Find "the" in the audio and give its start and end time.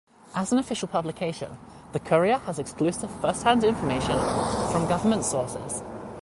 1.93-1.99